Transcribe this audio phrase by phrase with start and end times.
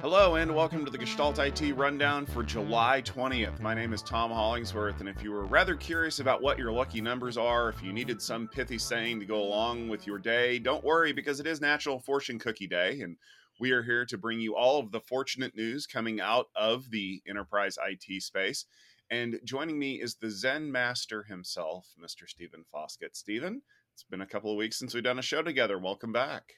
[0.00, 3.60] Hello and welcome to the Gestalt IT Rundown for July 20th.
[3.60, 7.02] My name is Tom Hollingsworth, and if you were rather curious about what your lucky
[7.02, 10.82] numbers are, if you needed some pithy saying to go along with your day, don't
[10.82, 13.16] worry because it is Natural Fortune Cookie Day, and
[13.60, 17.22] we are here to bring you all of the fortunate news coming out of the
[17.28, 18.64] enterprise IT space.
[19.10, 22.26] And joining me is the Zen master himself, Mr.
[22.26, 23.14] Stephen Foskett.
[23.14, 23.60] Stephen,
[23.92, 25.78] it's been a couple of weeks since we've done a show together.
[25.78, 26.54] Welcome back.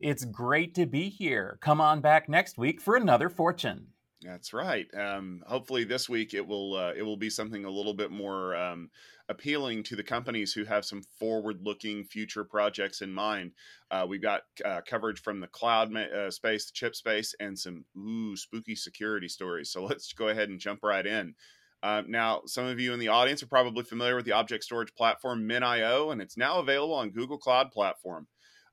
[0.00, 1.58] It's great to be here.
[1.60, 3.88] Come on back next week for another fortune.
[4.22, 4.86] That's right.
[4.94, 8.54] Um, hopefully, this week it will uh, it will be something a little bit more
[8.54, 8.90] um,
[9.30, 13.52] appealing to the companies who have some forward-looking future projects in mind.
[13.90, 17.58] Uh, we've got uh, coverage from the cloud ma- uh, space, the chip space, and
[17.58, 19.70] some ooh spooky security stories.
[19.70, 21.34] So let's go ahead and jump right in.
[21.82, 24.94] Uh, now, some of you in the audience are probably familiar with the object storage
[24.94, 28.26] platform MinIO, and it's now available on Google Cloud Platform.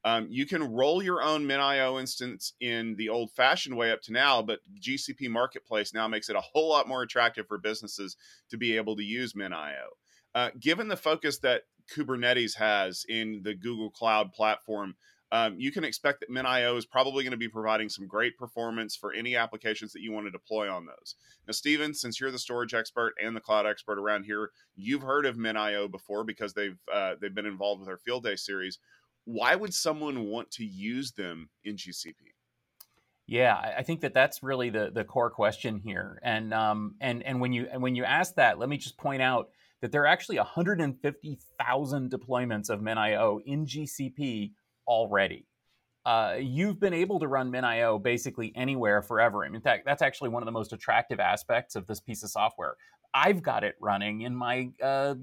[0.05, 4.13] Um, you can roll your own MinIO instance in the old fashioned way up to
[4.13, 8.16] now, but GCP Marketplace now makes it a whole lot more attractive for businesses
[8.49, 9.88] to be able to use MinIO.
[10.35, 11.63] Uh, given the focus that
[11.94, 14.95] Kubernetes has in the Google Cloud platform,
[15.31, 18.95] um, you can expect that MinIO is probably going to be providing some great performance
[18.95, 21.16] for any applications that you want to deploy on those.
[21.47, 25.25] Now, Stephen, since you're the storage expert and the cloud expert around here, you've heard
[25.25, 28.79] of MinIO before because they've uh, they've been involved with our Field Day series
[29.28, 32.16] why would someone want to use them in GCP?
[33.28, 36.17] Yeah, I think that that's really the the core question here.
[36.23, 39.22] And um, and and when you and when you ask that, let me just point
[39.22, 39.50] out
[39.81, 44.53] that there are actually 150,000 deployments of MinIO in GCP
[44.88, 45.45] already.
[46.06, 49.44] Uh, you've been able to run MinIO basically anywhere forever.
[49.44, 52.75] In fact, that's actually one of the most attractive aspects of this piece of software.
[53.14, 55.16] I've got it running in my uh,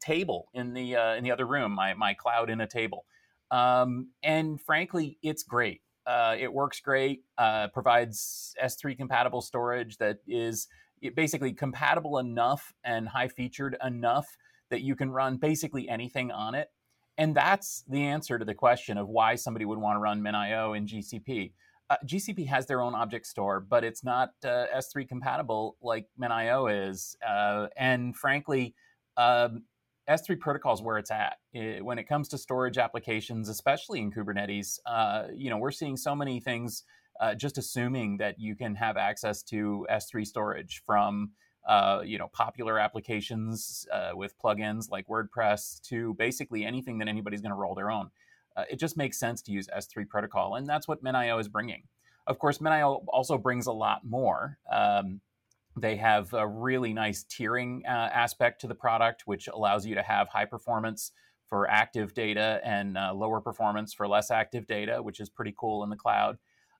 [0.00, 3.04] table in the uh, in the other room, my my cloud in a table.
[3.50, 5.82] Um, and frankly, it's great.
[6.06, 10.68] Uh, it works great, uh, provides S3 compatible storage that is
[11.14, 14.36] basically compatible enough and high featured enough
[14.70, 16.70] that you can run basically anything on it.
[17.18, 20.76] And that's the answer to the question of why somebody would want to run MinIO
[20.76, 21.52] in GCP.
[21.90, 26.88] Uh, GCP has their own object store, but it's not uh, S3 compatible like MinIO
[26.88, 27.16] is.
[27.26, 28.74] Uh, and frankly,
[29.16, 29.64] um,
[30.08, 34.10] S3 protocol is where it's at it, when it comes to storage applications, especially in
[34.10, 34.78] Kubernetes.
[34.86, 36.84] Uh, you know, we're seeing so many things.
[37.20, 41.32] Uh, just assuming that you can have access to S3 storage from
[41.66, 47.40] uh, you know popular applications uh, with plugins like WordPress to basically anything that anybody's
[47.40, 48.10] going to roll their own.
[48.56, 51.82] Uh, it just makes sense to use S3 protocol, and that's what MinIO is bringing.
[52.26, 54.58] Of course, MinIO also brings a lot more.
[54.70, 55.20] Um,
[55.80, 60.02] they have a really nice tiering uh, aspect to the product, which allows you to
[60.02, 61.12] have high performance
[61.48, 65.82] for active data and uh, lower performance for less active data, which is pretty cool
[65.82, 66.38] in the cloud.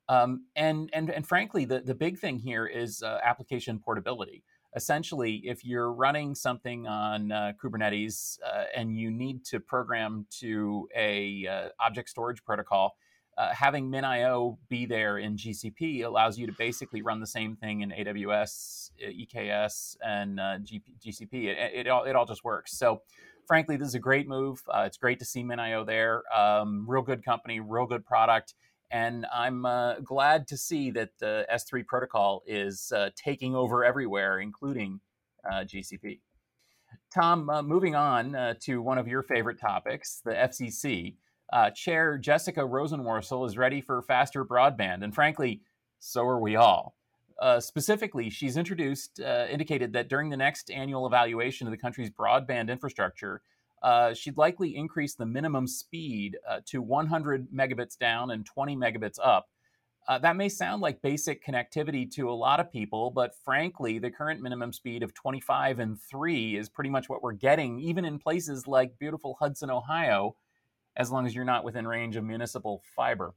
[0.08, 4.42] Um, and, and, and frankly, the, the big thing here is uh, application portability.
[4.76, 10.88] Essentially, if you're running something on uh, Kubernetes uh, and you need to program to
[10.94, 12.96] a uh, object storage protocol,
[13.38, 17.82] uh, having MinIO be there in GCP allows you to basically run the same thing
[17.82, 21.44] in AWS, EKS, and uh, GCP.
[21.44, 22.76] It, it, all, it all just works.
[22.76, 23.02] So,
[23.46, 24.64] frankly, this is a great move.
[24.68, 26.24] Uh, it's great to see MinIO there.
[26.36, 28.54] Um, real good company, real good product.
[28.90, 34.40] And I'm uh, glad to see that the S3 protocol is uh, taking over everywhere,
[34.40, 34.98] including
[35.48, 36.18] uh, GCP.
[37.14, 41.14] Tom, moving on to one of your favorite topics, the FCC.
[41.52, 45.62] Uh, Chair Jessica Rosenworcel is ready for faster broadband, and frankly,
[45.98, 46.94] so are we all.
[47.40, 52.10] Uh, specifically, she's introduced, uh, indicated that during the next annual evaluation of the country's
[52.10, 53.42] broadband infrastructure,
[53.82, 59.18] uh, she'd likely increase the minimum speed uh, to 100 megabits down and 20 megabits
[59.22, 59.48] up.
[60.08, 64.10] Uh, that may sound like basic connectivity to a lot of people, but frankly, the
[64.10, 68.18] current minimum speed of 25 and 3 is pretty much what we're getting, even in
[68.18, 70.34] places like beautiful Hudson, Ohio,
[70.98, 73.32] as long as you're not within range of municipal fiber.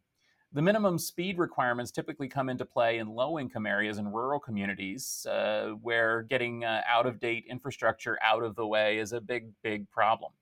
[0.54, 5.26] The minimum speed requirements typically come into play in low income areas and rural communities
[5.30, 9.52] uh, where getting uh, out of date infrastructure out of the way is a big,
[9.64, 10.34] big problem.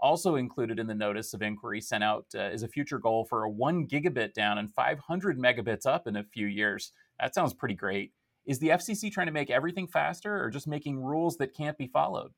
[0.00, 3.44] Also included in the notice of inquiry sent out uh, is a future goal for
[3.44, 6.92] a 1 gigabit down and 500 megabits up in a few years.
[7.18, 8.12] That sounds pretty great.
[8.44, 11.86] Is the FCC trying to make everything faster or just making rules that can't be
[11.86, 12.32] followed?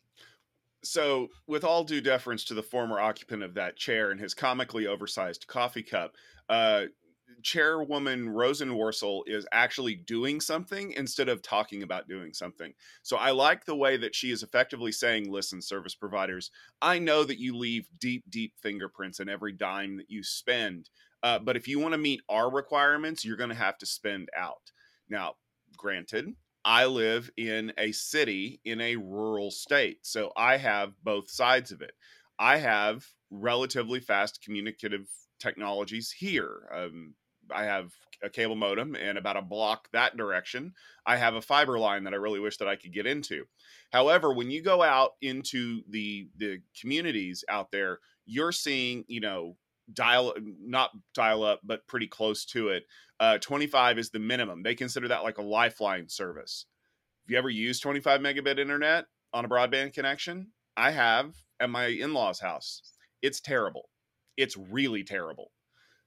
[0.82, 4.86] So with all due deference to the former occupant of that chair and his comically
[4.86, 6.14] oversized coffee cup
[6.48, 6.84] uh,
[7.42, 12.72] chairwoman rosenworcel is actually doing something instead of talking about doing something
[13.02, 16.50] so i like the way that she is effectively saying listen service providers
[16.82, 20.90] i know that you leave deep deep fingerprints in every dime that you spend
[21.22, 24.30] Uh, but if you want to meet our requirements, you're going to have to spend
[24.36, 24.72] out.
[25.08, 25.34] Now,
[25.76, 26.34] granted,
[26.64, 29.98] I live in a city in a rural state.
[30.02, 31.92] So I have both sides of it.
[32.38, 35.08] I have relatively fast communicative
[35.38, 36.68] technologies here.
[36.74, 37.14] Um,
[37.52, 37.92] I have
[38.22, 40.74] a cable modem and about a block that direction.
[41.06, 43.46] I have a fiber line that I really wish that I could get into.
[43.92, 49.56] However, when you go out into the the communities out there, you're seeing, you know,
[49.94, 52.84] dial not dial up but pretty close to it
[53.20, 54.62] uh, 25 is the minimum.
[54.62, 56.64] They consider that like a lifeline service.
[57.26, 59.04] Have you ever used 25 megabit internet
[59.34, 60.48] on a broadband connection?
[60.76, 62.80] I have at my in-laws house.
[63.20, 63.90] It's terrible.
[64.38, 65.52] It's really terrible.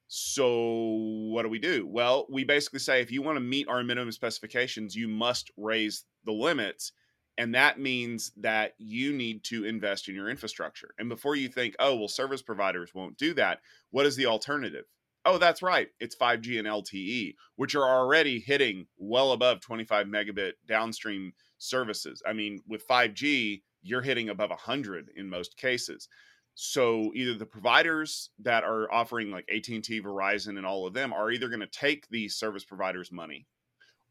[0.08, 1.86] So what do we do?
[1.88, 6.06] Well we basically say if you want to meet our minimum specifications you must raise
[6.26, 6.94] the limits
[7.38, 10.94] and that means that you need to invest in your infrastructure.
[11.00, 13.60] And before you think, oh, well, service providers won't do that,
[13.92, 14.86] what is the alternative?
[15.26, 15.88] Oh, that's right.
[16.00, 22.22] It's 5G and LTE, which are already hitting well above 25 megabit downstream services.
[22.28, 26.10] I mean, with 5G, you're hitting above 100 in most cases.
[26.56, 31.32] So either the providers that are offering like AT&T, Verizon and all of them are
[31.32, 33.48] either going to take these service providers money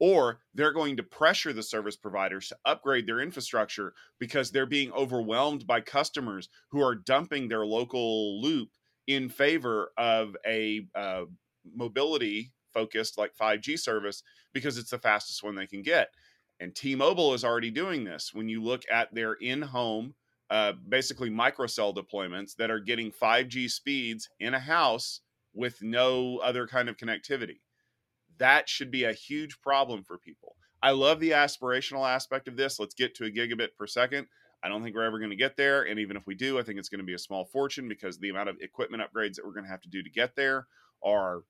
[0.03, 4.91] or they're going to pressure the service providers to upgrade their infrastructure because they're being
[4.91, 8.71] overwhelmed by customers who are dumping their local loop
[9.07, 11.23] in favor of a uh,
[11.77, 16.09] mobility focused like 5G service because it's the fastest one they can get.
[16.59, 18.31] And T Mobile is already doing this.
[18.35, 20.15] When you look at their in home,
[20.51, 25.21] uh, basically microcell deployments that are getting 5G speeds in a house
[25.55, 27.59] with no other kind of connectivity
[28.43, 30.57] that should be a huge problem for people.
[30.83, 32.81] I love the aspirational aspect of this.
[32.81, 34.27] Let's get to a gigabit per second.
[34.65, 35.85] I don't think we're ever going to get there.
[35.85, 38.19] And even if we do, I think it's going to be a small fortune because
[38.19, 40.67] the amount of equipment upgrades that we're going to have to do to get there
[41.05, 41.43] are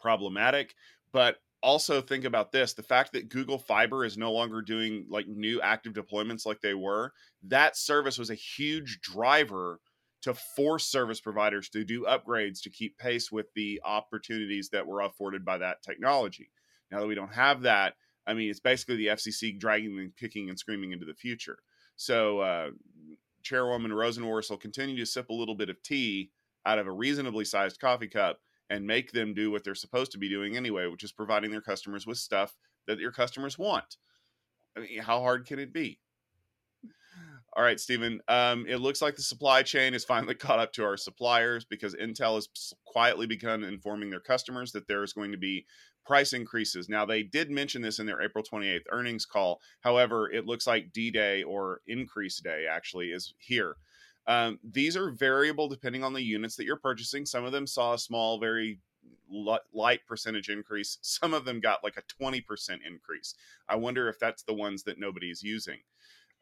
[0.00, 0.74] problematic.
[1.12, 5.28] But also think about this the fact that Google Fiber is no longer doing like
[5.28, 7.12] new active deployments like they were,
[7.44, 9.78] that service was a huge driver
[10.22, 15.00] to force service providers to do upgrades to keep pace with the opportunities that were
[15.00, 16.50] afforded by that technology.
[16.90, 17.94] Now that we don't have that,
[18.26, 21.58] I mean, it's basically the FCC dragging and kicking and screaming into the future.
[21.96, 22.70] So, uh,
[23.42, 26.30] Chairwoman Rosenworcel will continue to sip a little bit of tea
[26.64, 28.38] out of a reasonably sized coffee cup
[28.70, 31.60] and make them do what they're supposed to be doing anyway, which is providing their
[31.60, 33.96] customers with stuff that your customers want.
[34.76, 35.98] I mean, how hard can it be?
[37.54, 38.20] All right, Stephen.
[38.28, 41.94] Um, it looks like the supply chain is finally caught up to our suppliers because
[41.94, 42.48] Intel has
[42.86, 45.66] quietly begun informing their customers that there is going to be
[46.06, 46.88] price increases.
[46.88, 49.60] Now, they did mention this in their April 28th earnings call.
[49.80, 53.76] However, it looks like D Day or increase day actually is here.
[54.26, 57.26] Um, these are variable depending on the units that you're purchasing.
[57.26, 58.78] Some of them saw a small, very
[59.74, 60.98] light percentage increase.
[61.02, 62.42] Some of them got like a 20%
[62.86, 63.34] increase.
[63.68, 65.78] I wonder if that's the ones that nobody's using.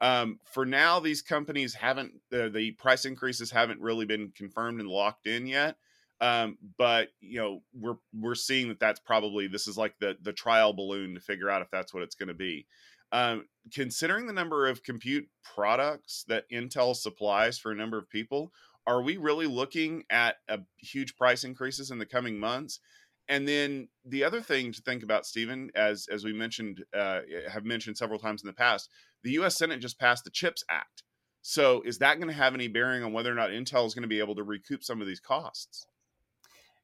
[0.00, 5.26] Um, for now, these companies haven't the price increases haven't really been confirmed and locked
[5.26, 5.76] in yet.
[6.22, 10.32] Um, but you know we're we're seeing that that's probably this is like the the
[10.32, 12.66] trial balloon to figure out if that's what it's going to be.
[13.12, 18.52] Um, considering the number of compute products that Intel supplies for a number of people,
[18.86, 22.80] are we really looking at a huge price increases in the coming months?
[23.28, 27.64] And then the other thing to think about, Stephen, as as we mentioned, uh, have
[27.64, 28.90] mentioned several times in the past,
[29.22, 29.56] the U.S.
[29.56, 31.02] Senate just passed the CHIPS Act.
[31.42, 34.02] So is that going to have any bearing on whether or not Intel is going
[34.02, 35.86] to be able to recoup some of these costs?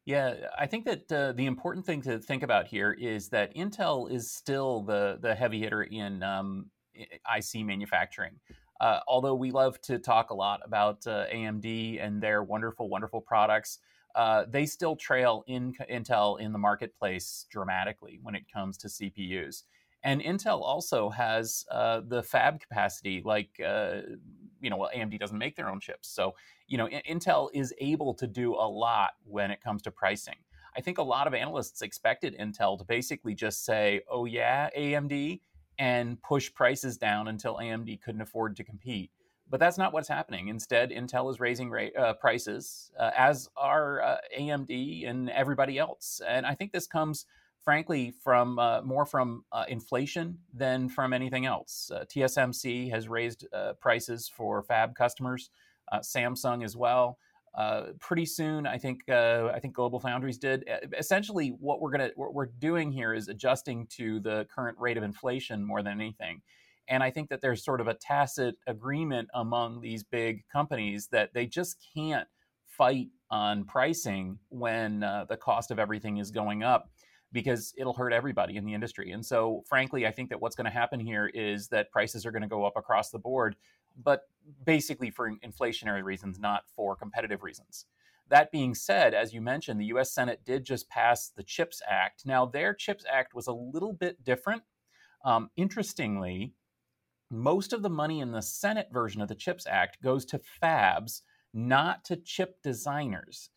[0.07, 4.11] Yeah, I think that uh, the important thing to think about here is that Intel
[4.11, 8.39] is still the the heavy hitter in um, IC manufacturing.
[8.81, 13.21] Uh, although we love to talk a lot about uh, AMD and their wonderful, wonderful
[13.21, 13.79] products,
[14.15, 19.65] uh, they still trail in Intel in the marketplace dramatically when it comes to CPUs.
[20.07, 24.03] And Intel also has uh, the fab capacity, like, uh,
[24.61, 26.09] you know, well, AMD doesn't make their own chips.
[26.09, 26.37] So,
[26.69, 30.37] you know, Intel is able to do a lot when it comes to pricing.
[30.77, 35.41] I think a lot of analysts expected Intel to basically just say, oh, yeah, AMD,
[35.77, 39.11] and push prices down until AMD couldn't afford to compete.
[39.51, 40.47] But that's not what's happening.
[40.47, 46.21] Instead, Intel is raising uh, prices, uh, as are uh, AMD and everybody else.
[46.25, 47.27] And I think this comes,
[47.67, 51.91] frankly, from uh, more from uh, inflation than from anything else.
[51.93, 53.45] Uh, TSMC has raised
[53.81, 55.51] prices for fab customers,
[55.97, 57.19] Samsung as well.
[57.99, 60.65] pretty soon, I think I think Global Foundries did.
[60.97, 65.03] Essentially, what we're gonna what we're doing here is adjusting to the current rate of
[65.03, 66.43] inflation more than anything.
[66.89, 71.35] And I think that there's sort of a tacit agreement among these big companies that
[71.35, 72.29] they just can't
[72.69, 76.91] fight on pricing when uh, the cost of everything is going up
[77.33, 79.13] because it'll hurt everybody in the industry.
[79.13, 82.31] And so, frankly, I think that what's going to happen here is that prices are
[82.31, 83.57] going to go up across the board,
[84.03, 84.23] but
[84.65, 87.87] basically for inflationary reasons, not for competitive reasons.
[88.29, 92.27] That being said, as you mentioned, the US Senate did just pass the CHIPS Act.
[92.27, 94.63] Now, their CHIPS Act was a little bit different.
[95.25, 96.55] Um, interestingly,
[97.31, 101.23] most of the money in the Senate version of the CHIPS Act goes to fabs,
[101.53, 103.51] not to chip designers.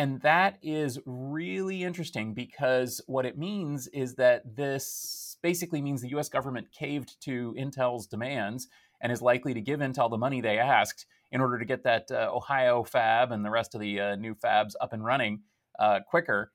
[0.00, 6.16] And that is really interesting because what it means is that this basically means the
[6.18, 8.66] US government caved to Intel's demands
[9.02, 12.10] and is likely to give Intel the money they asked in order to get that
[12.10, 15.42] uh, Ohio fab and the rest of the uh, new fabs up and running
[15.78, 16.50] uh, quicker.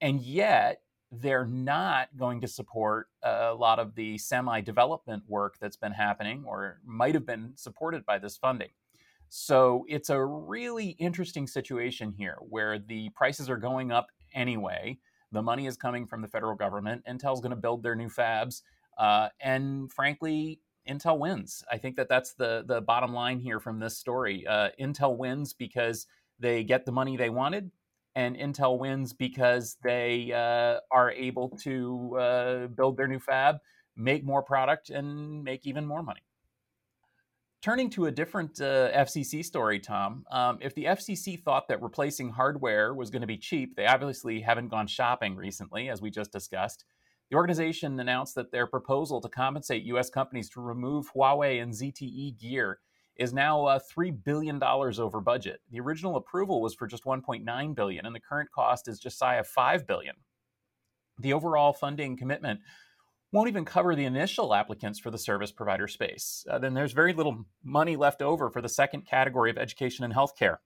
[0.00, 0.80] And yet,
[1.12, 6.42] they're not going to support a lot of the semi development work that's been happening
[6.48, 8.70] or might have been supported by this funding.
[9.34, 14.98] So it's a really interesting situation here where the prices are going up anyway.
[15.32, 17.02] The money is coming from the federal government.
[17.08, 18.60] Intel's going to build their new fabs.
[18.98, 21.64] Uh, and frankly, Intel wins.
[21.72, 24.46] I think that that's the, the bottom line here from this story.
[24.46, 26.06] Uh, Intel wins because
[26.38, 27.70] they get the money they wanted,
[28.14, 33.60] and Intel wins because they uh, are able to uh, build their new fab,
[33.96, 36.20] make more product, and make even more money
[37.62, 42.28] turning to a different uh, FCC story, Tom, um, if the FCC thought that replacing
[42.28, 46.32] hardware was going to be cheap, they obviously haven't gone shopping recently, as we just
[46.32, 46.84] discussed.
[47.30, 50.10] The organization announced that their proposal to compensate U.S.
[50.10, 52.80] companies to remove Huawei and ZTE gear
[53.16, 55.60] is now uh, three billion dollars over budget.
[55.70, 59.36] The original approval was for just 1.9 billion, and the current cost is just shy
[59.36, 60.16] of 5 billion.
[61.18, 62.60] The overall funding commitment
[63.32, 66.46] won't even cover the initial applicants for the service provider space.
[66.48, 70.14] Uh, then there's very little money left over for the second category of education and
[70.14, 70.58] healthcare.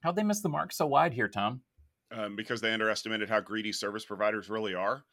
[0.00, 1.62] How'd they miss the mark so wide here, Tom?
[2.10, 5.04] Um, because they underestimated how greedy service providers really are.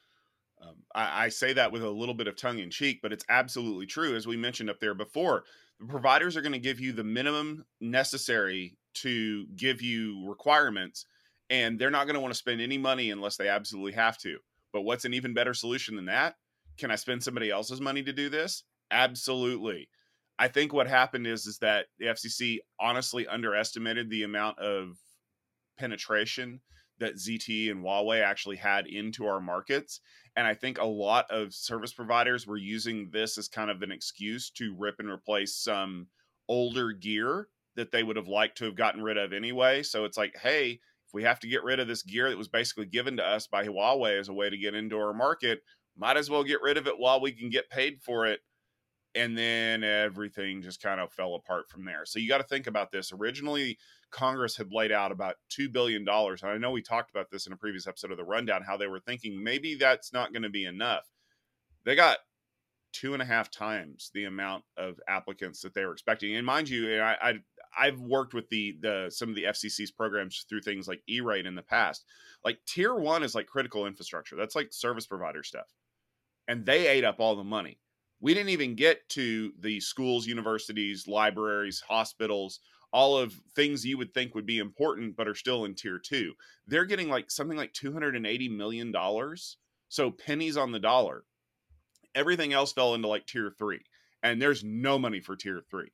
[0.62, 3.26] Um, I, I, say that with a little bit of tongue in cheek, but it's
[3.28, 4.16] absolutely true.
[4.16, 5.44] As we mentioned up there before,
[5.80, 11.06] the providers are going to give you the minimum necessary to give you requirements,
[11.50, 14.38] and they're not going to want to spend any money unless they absolutely have to.
[14.72, 16.36] But what's an even better solution than that?
[16.77, 18.63] Can I spend somebody else's money to do this?
[18.91, 19.89] Absolutely.
[20.38, 24.98] I think what happened is is that the FCC honestly underestimated the amount of
[25.77, 26.62] penetration
[27.00, 30.00] that ZTE and Huawei actually had into our markets.
[30.36, 33.91] And I think a lot of service providers were using this as kind of an
[33.91, 36.08] excuse to rip and replace some
[36.48, 39.84] older gear that they would have liked to have gotten rid of anyway.
[39.84, 42.48] So it's like, hey, if we have to get rid of this gear that was
[42.48, 45.62] basically given to us by Huawei as a way to get into our market,
[45.98, 48.42] might as well get rid of it while we can get paid for it
[49.16, 52.06] and then everything just kind of fell apart from there.
[52.06, 53.14] So you got to think about this.
[53.14, 53.78] Originally,
[54.12, 56.06] Congress had laid out about $2 billion.
[56.08, 58.75] And I know we talked about this in a previous episode of the rundown, how
[58.75, 61.10] they were thinking maybe that's not going to be enough.
[61.86, 62.18] They got
[62.92, 66.36] two and a half times the amount of applicants that they were expecting.
[66.36, 67.34] And mind you, I, I
[67.78, 71.56] I've worked with the the some of the FCC's programs through things like E-rate in
[71.56, 72.06] the past.
[72.44, 74.36] Like tier one is like critical infrastructure.
[74.36, 75.68] That's like service provider stuff
[76.48, 77.80] and they ate up all the money.
[78.20, 82.60] We didn't even get to the schools, universities, libraries, hospitals,
[82.92, 86.34] all of things you would think would be important, but are still in tier two.
[86.66, 88.94] They're getting like something like $280 million.
[89.90, 91.24] So pennies on the dollar.
[92.16, 93.82] Everything else fell into like tier three,
[94.24, 95.92] and there's no money for tier three.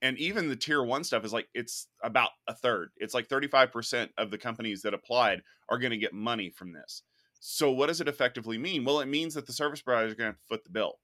[0.00, 2.90] And even the tier one stuff is like it's about a third.
[2.98, 7.02] It's like 35% of the companies that applied are going to get money from this.
[7.46, 8.86] So what does it effectively mean?
[8.86, 10.94] Well, it means that the service provider is going to foot the bill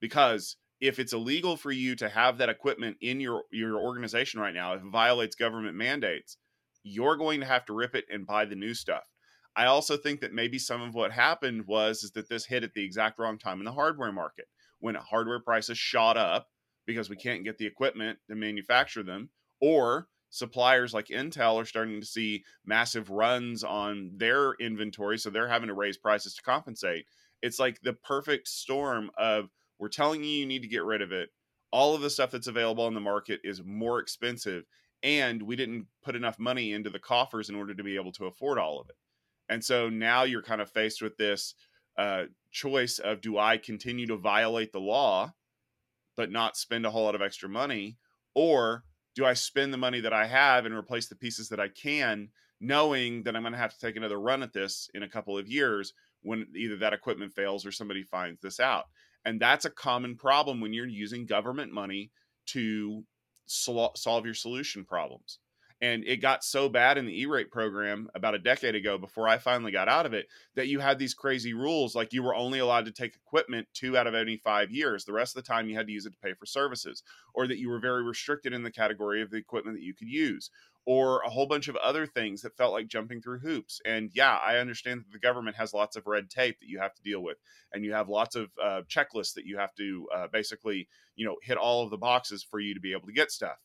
[0.00, 4.52] because if it's illegal for you to have that equipment in your your organization right
[4.52, 6.36] now, if it violates government mandates,
[6.82, 9.08] you're going to have to rip it and buy the new stuff.
[9.54, 12.74] I also think that maybe some of what happened was is that this hit at
[12.74, 14.46] the exact wrong time in the hardware market
[14.80, 16.48] when hardware prices shot up
[16.86, 22.00] because we can't get the equipment to manufacture them or suppliers like Intel are starting
[22.00, 27.06] to see massive runs on their inventory, so they're having to raise prices to compensate.
[27.40, 29.48] It's like the perfect storm of
[29.78, 31.28] we're telling you you need to get rid of it.
[31.70, 34.64] All of the stuff that's available on the market is more expensive,
[35.04, 38.26] and we didn't put enough money into the coffers in order to be able to
[38.26, 38.96] afford all of it.
[39.48, 41.54] And so now you're kind of faced with this
[41.96, 45.32] uh, choice of do I continue to violate the law,
[46.16, 47.98] but not spend a whole lot of extra money,
[48.34, 48.82] or
[49.14, 52.28] do I spend the money that I have and replace the pieces that I can,
[52.60, 55.38] knowing that I'm going to have to take another run at this in a couple
[55.38, 55.92] of years
[56.22, 58.84] when either that equipment fails or somebody finds this out?
[59.24, 62.10] And that's a common problem when you're using government money
[62.46, 63.04] to
[63.46, 65.38] sol- solve your solution problems.
[65.80, 69.28] And it got so bad in the E rate program about a decade ago before
[69.28, 72.34] I finally got out of it that you had these crazy rules like you were
[72.34, 75.04] only allowed to take equipment two out of any five years.
[75.04, 77.02] The rest of the time you had to use it to pay for services,
[77.34, 80.08] or that you were very restricted in the category of the equipment that you could
[80.08, 80.48] use,
[80.86, 83.80] or a whole bunch of other things that felt like jumping through hoops.
[83.84, 86.94] And yeah, I understand that the government has lots of red tape that you have
[86.94, 87.38] to deal with,
[87.72, 91.36] and you have lots of uh, checklists that you have to uh, basically, you know,
[91.42, 93.56] hit all of the boxes for you to be able to get stuff.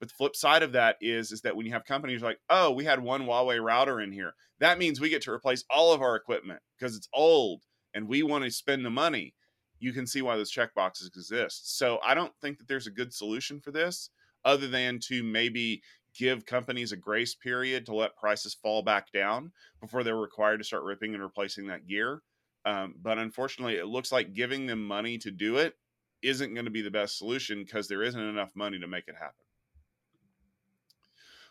[0.00, 2.70] But the flip side of that is is that when you have companies like, oh,
[2.72, 6.02] we had one Huawei router in here, that means we get to replace all of
[6.02, 7.62] our equipment because it's old
[7.94, 9.34] and we want to spend the money.
[9.78, 11.78] You can see why those check boxes exist.
[11.78, 14.10] So I don't think that there's a good solution for this
[14.44, 15.82] other than to maybe
[16.16, 20.64] give companies a grace period to let prices fall back down before they're required to
[20.64, 22.22] start ripping and replacing that gear.
[22.64, 25.74] Um, but unfortunately, it looks like giving them money to do it
[26.22, 29.14] isn't going to be the best solution because there isn't enough money to make it
[29.14, 29.43] happen.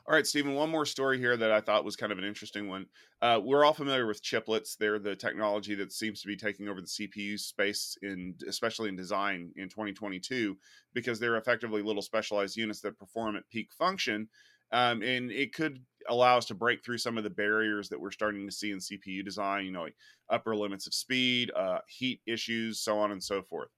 [0.06, 2.68] All right, Stephen, one more story here that I thought was kind of an interesting
[2.68, 2.88] one.
[3.22, 4.76] Uh, we're all familiar with chiplets.
[4.78, 8.98] They're the technology that seems to be taking over the CPU space, in especially in
[8.98, 10.58] design in 2022,
[10.94, 14.28] because they're effectively little specialized units that perform at peak function.
[14.74, 15.80] Um, and it could
[16.10, 18.80] allow us to break through some of the barriers that we're starting to see in
[18.80, 19.96] CPU design, you know, like
[20.30, 23.70] upper limits of speed, uh, heat issues, so on and so forth.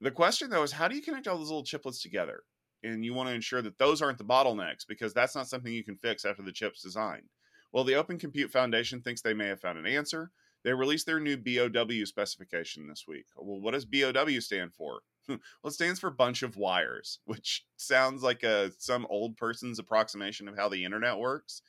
[0.00, 2.44] The question though is how do you connect all those little chiplets together?
[2.82, 5.84] And you want to ensure that those aren't the bottlenecks because that's not something you
[5.84, 7.28] can fix after the chip's designed.
[7.72, 10.30] Well, the Open Compute Foundation thinks they may have found an answer.
[10.64, 13.26] They released their new BOW specification this week.
[13.36, 15.00] Well, what does BOW stand for?
[15.28, 20.48] well, it stands for bunch of wires, which sounds like a some old person's approximation
[20.48, 21.62] of how the internet works.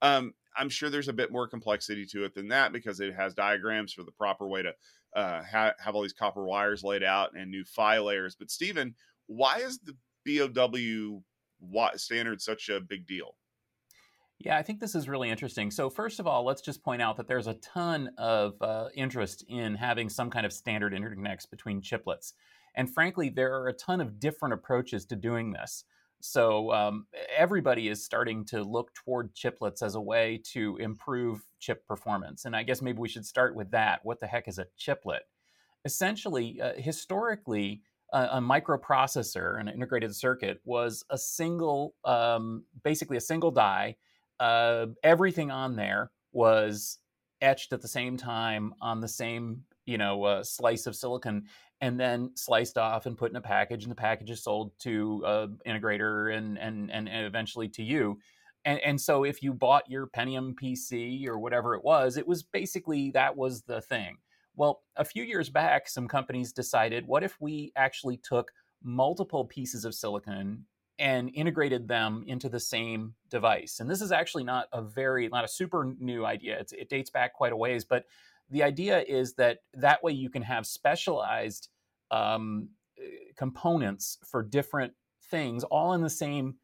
[0.00, 3.34] Um, I'm sure there's a bit more complexity to it than that because it has
[3.34, 4.72] diagrams for the proper way to
[5.14, 8.36] uh, ha- have all these copper wires laid out and new PHY layers.
[8.36, 8.94] But Stephen,
[9.26, 9.96] why is the
[10.28, 11.22] BOW
[11.96, 13.34] standard such a big deal?
[14.38, 15.70] Yeah, I think this is really interesting.
[15.70, 19.44] So, first of all, let's just point out that there's a ton of uh, interest
[19.48, 22.34] in having some kind of standard interconnects between chiplets.
[22.76, 25.84] And frankly, there are a ton of different approaches to doing this.
[26.20, 31.84] So, um, everybody is starting to look toward chiplets as a way to improve chip
[31.86, 32.44] performance.
[32.44, 34.04] And I guess maybe we should start with that.
[34.04, 35.22] What the heck is a chiplet?
[35.84, 43.20] Essentially, uh, historically, a, a microprocessor, an integrated circuit, was a single, um, basically a
[43.20, 43.96] single die.
[44.40, 46.98] Uh, everything on there was
[47.40, 51.44] etched at the same time on the same, you know, uh, slice of silicon,
[51.80, 55.22] and then sliced off and put in a package, and the package is sold to
[55.24, 58.18] an integrator and, and and eventually to you.
[58.64, 62.42] And, and, so if you bought your Pentium PC or whatever it was, it was
[62.42, 64.18] basically that was the thing.
[64.58, 68.50] Well, a few years back, some companies decided what if we actually took
[68.82, 70.64] multiple pieces of silicon
[70.98, 73.78] and integrated them into the same device?
[73.78, 76.58] And this is actually not a very, not a super new idea.
[76.58, 78.06] It's, it dates back quite a ways, but
[78.50, 81.68] the idea is that that way you can have specialized
[82.10, 82.70] um,
[83.36, 84.92] components for different
[85.30, 86.56] things all in the same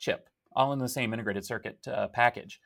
[0.00, 2.60] chip, all in the same integrated circuit uh, package.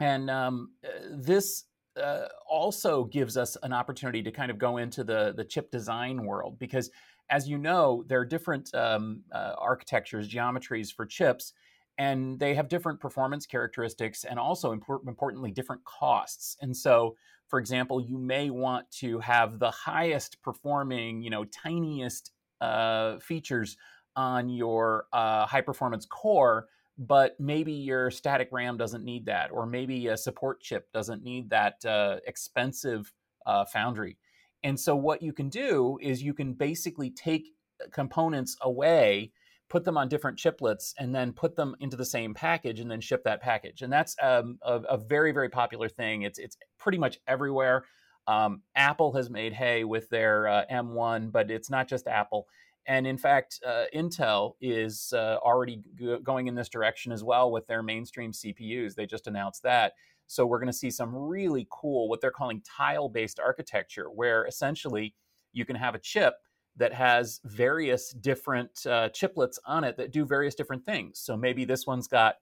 [0.00, 0.72] And um,
[1.08, 1.66] this
[2.00, 6.24] uh, also gives us an opportunity to kind of go into the the chip design
[6.24, 6.90] world because
[7.30, 11.52] as you know there are different um, uh, architectures geometries for chips
[11.98, 16.56] and they have different performance characteristics and also import- importantly different costs.
[16.62, 17.16] And so
[17.48, 23.76] for example you may want to have the highest performing you know tiniest uh, features
[24.16, 26.68] on your uh, high performance core
[27.06, 31.50] but maybe your static RAM doesn't need that, or maybe a support chip doesn't need
[31.50, 33.12] that uh, expensive
[33.44, 34.18] uh, foundry.
[34.62, 37.48] And so, what you can do is you can basically take
[37.82, 39.32] uh, components away,
[39.68, 43.00] put them on different chiplets, and then put them into the same package, and then
[43.00, 43.82] ship that package.
[43.82, 46.22] And that's um, a, a, very, very popular thing.
[46.22, 47.84] It's it's pretty much everywhere.
[48.28, 52.46] Um, Apple has made hay with their uh, M1, but it's not just Apple.
[52.86, 57.50] And in fact, uh, Intel is uh, already g- going in this direction as well
[57.50, 58.94] with their mainstream CPUs.
[58.94, 59.92] They just announced that.
[60.26, 64.46] So we're going to see some really cool, what they're calling tile based architecture, where
[64.46, 65.14] essentially
[65.52, 66.34] you can have a chip
[66.76, 71.20] that has various different uh, chiplets on it that do various different things.
[71.20, 72.36] So maybe this one's got,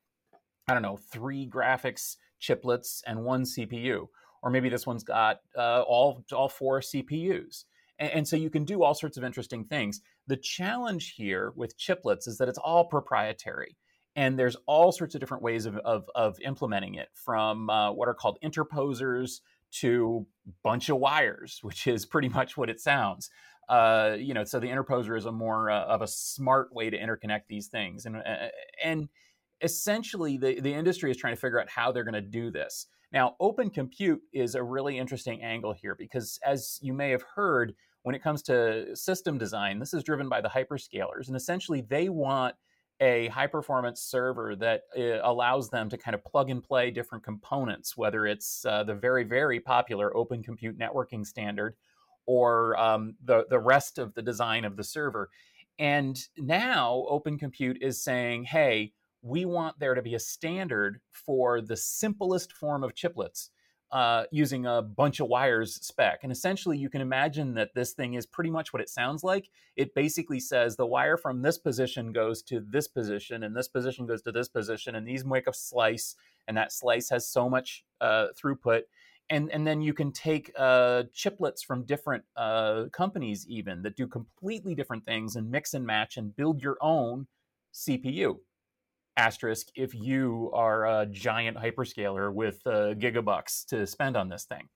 [0.69, 4.07] I don't know, three graphics chiplets and one CPU.
[4.43, 7.65] Or maybe this one's got uh, all, all four CPUs.
[7.99, 10.01] And so you can do all sorts of interesting things.
[10.31, 13.77] The challenge here with chiplets is that it's all proprietary.
[14.15, 18.07] And there's all sorts of different ways of, of, of implementing it from uh, what
[18.07, 19.41] are called interposers
[19.81, 20.25] to
[20.63, 23.29] bunch of wires, which is pretty much what it sounds.
[23.69, 26.97] Uh, you know, so the interposer is a more uh, of a smart way to
[26.97, 28.49] interconnect these things, and uh,
[28.85, 29.09] and
[29.63, 32.87] essentially, the, the industry is trying to figure out how they're going to do this.
[33.13, 37.75] Now, open compute is a really interesting angle here because, as you may have heard,
[38.03, 41.29] when it comes to system design, this is driven by the hyperscalers.
[41.29, 42.55] And essentially, they want
[43.01, 47.25] a high performance server that uh, allows them to kind of plug and play different
[47.25, 51.77] components, whether it's uh, the very, very popular Open Compute Networking Standard
[52.27, 55.31] or um, the, the rest of the design of the server.
[55.79, 61.61] And now Open Compute is saying, hey, we want there to be a standard for
[61.61, 63.49] the simplest form of chiplets
[63.93, 66.21] uh, using a bunch of wires spec.
[66.23, 69.51] And essentially, you can imagine that this thing is pretty much what it sounds like.
[69.77, 74.07] It basically says the wire from this position goes to this position, and this position
[74.07, 76.15] goes to this position, and these make a slice,
[76.47, 78.83] and that slice has so much uh, throughput.
[79.29, 84.07] And, and then you can take uh, chiplets from different uh, companies, even that do
[84.09, 87.27] completely different things, and mix and match and build your own
[87.73, 88.39] CPU
[89.17, 94.69] asterisk if you are a giant hyperscaler with uh, gigabucks to spend on this thing.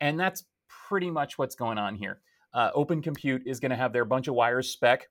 [0.00, 0.44] And that's
[0.88, 2.20] pretty much what's going on here.
[2.54, 5.08] Uh, Open Compute is going to have their bunch of wires spec,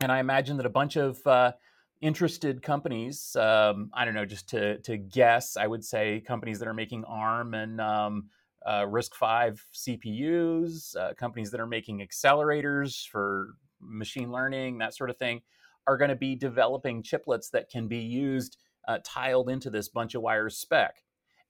[0.00, 1.52] and I imagine that a bunch of uh,
[2.00, 6.68] interested companies, um, I don't know, just to, to guess, I would say companies that
[6.68, 8.28] are making ARM and um,
[8.66, 15.16] uh, RISC-V CPUs, uh, companies that are making accelerators for machine learning, that sort of
[15.16, 15.42] thing,
[15.86, 20.14] are going to be developing chiplets that can be used uh, tiled into this bunch
[20.14, 21.02] of wires spec.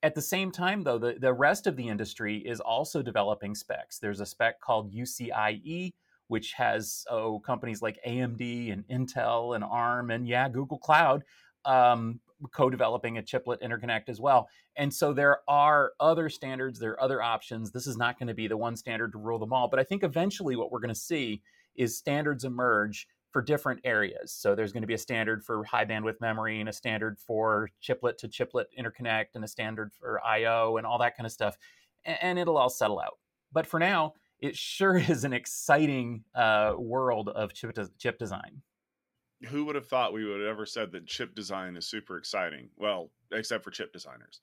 [0.03, 3.99] At the same time, though, the, the rest of the industry is also developing specs.
[3.99, 5.95] There's a spec called UCIe,
[6.27, 11.23] which has oh, companies like AMD and Intel and ARM and yeah, Google Cloud
[11.65, 12.21] um,
[12.53, 14.49] co-developing a chiplet interconnect as well.
[14.77, 17.71] And so there are other standards, there are other options.
[17.71, 19.85] This is not going to be the one standard to rule them all, but I
[19.85, 21.43] think eventually what we're going to see
[21.77, 24.33] is standards emerge for different areas.
[24.33, 27.69] So there's going to be a standard for high bandwidth memory and a standard for
[27.81, 31.57] chiplet to chiplet interconnect and a standard for IO and all that kind of stuff.
[32.05, 33.19] And it'll all settle out.
[33.53, 38.63] But for now, it sure is an exciting uh, world of chip, de- chip design.
[39.49, 42.69] Who would have thought we would have ever said that chip design is super exciting?
[42.77, 44.41] Well, except for chip designers.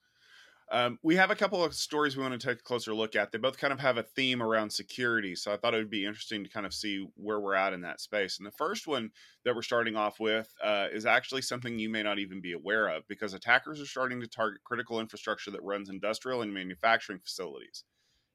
[0.72, 3.32] Um, we have a couple of stories we want to take a closer look at.
[3.32, 5.36] They both kind of have a theme around security.
[5.36, 7.82] So I thought it would be interesting to kind of see where we're at in
[7.82, 8.38] that space.
[8.38, 9.10] And the first one
[9.46, 12.88] that we're starting off with uh, is actually something you may not even be aware
[12.88, 17.84] of because attackers are starting to target critical infrastructure that runs industrial and manufacturing facilities.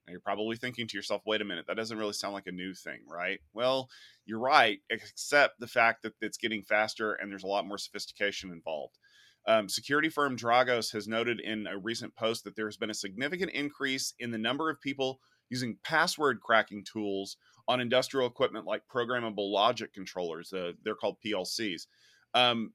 [0.07, 2.53] Now you're probably thinking to yourself, wait a minute, that doesn't really sound like a
[2.53, 3.40] new thing, right?
[3.53, 3.88] Well,
[4.27, 8.51] you're right, except the fact that it's getting faster and there's a lot more sophistication
[8.51, 8.99] involved.
[9.46, 12.94] Um, security firm Dragos has noted in a recent post that there has been a
[12.94, 17.37] significant increase in the number of people using password cracking tools
[17.68, 20.52] on industrial equipment like programmable logic controllers.
[20.52, 21.87] Uh, they're called PLCs.
[22.35, 22.72] Um,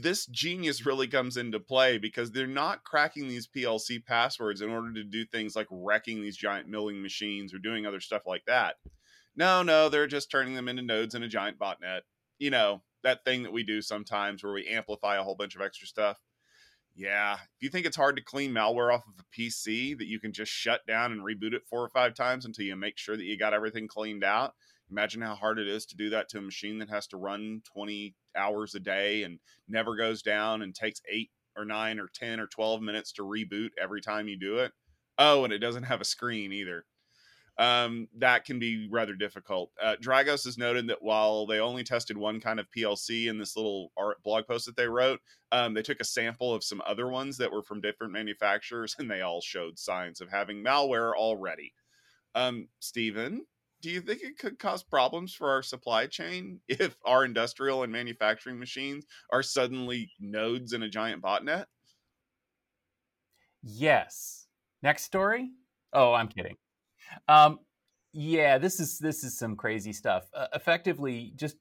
[0.00, 4.92] this genius really comes into play because they're not cracking these PLC passwords in order
[4.92, 8.76] to do things like wrecking these giant milling machines or doing other stuff like that.
[9.34, 12.00] No, no, they're just turning them into nodes in a giant botnet.
[12.38, 15.62] You know, that thing that we do sometimes where we amplify a whole bunch of
[15.62, 16.18] extra stuff.
[16.94, 20.20] Yeah, if you think it's hard to clean malware off of a PC that you
[20.20, 23.16] can just shut down and reboot it four or five times until you make sure
[23.16, 24.52] that you got everything cleaned out,
[24.90, 27.62] imagine how hard it is to do that to a machine that has to run
[27.72, 29.38] 20 hours a day and
[29.68, 33.70] never goes down and takes eight or nine or 10 or 12 minutes to reboot
[33.80, 34.72] every time you do it.
[35.16, 36.84] Oh, and it doesn't have a screen either
[37.62, 39.70] um, that can be rather difficult.
[39.80, 43.54] Uh, Dragos has noted that while they only tested one kind of PLC in this
[43.54, 45.20] little art blog post that they wrote,
[45.52, 49.08] um, they took a sample of some other ones that were from different manufacturers, and
[49.08, 51.72] they all showed signs of having malware already.
[52.34, 53.46] Um, Stephen,
[53.80, 57.92] do you think it could cause problems for our supply chain if our industrial and
[57.92, 61.66] manufacturing machines are suddenly nodes in a giant botnet?
[63.62, 64.48] Yes.
[64.82, 65.50] Next story?
[65.92, 66.56] Oh, I'm kidding.
[67.28, 67.58] Um,
[68.12, 70.28] yeah, this is this is some crazy stuff.
[70.34, 71.56] Uh, effectively, just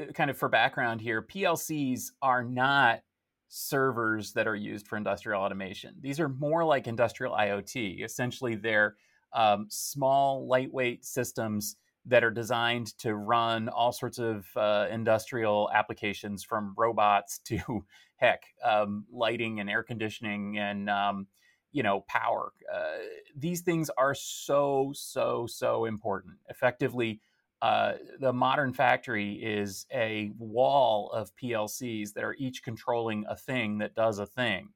[0.00, 3.00] uh, kind of for background here, PLCs are not
[3.48, 5.94] servers that are used for industrial automation.
[6.00, 8.04] These are more like industrial IoT.
[8.04, 8.96] Essentially, they're
[9.32, 16.44] um, small, lightweight systems that are designed to run all sorts of uh, industrial applications,
[16.44, 17.84] from robots to
[18.16, 21.26] heck, um, lighting and air conditioning and um,
[21.74, 22.98] you know power uh,
[23.36, 26.36] these things are so so so important.
[26.48, 27.20] Effectively
[27.62, 33.78] uh, the modern factory is a wall of plcs that are each controlling a thing
[33.78, 34.68] that does a thing.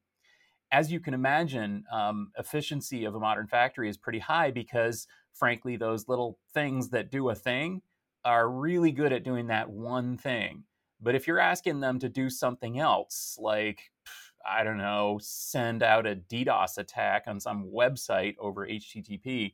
[0.71, 5.77] As you can imagine um, efficiency of a modern factory is pretty high because frankly
[5.77, 7.81] those little things that do a thing
[8.25, 10.65] are really good at doing that one thing.
[11.01, 13.91] But if you're asking them to do something else, like,
[14.47, 19.53] I don't know, send out a DDoS attack on some website over HTTP,